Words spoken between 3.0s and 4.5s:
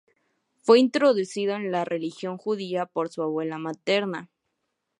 su abuela materna.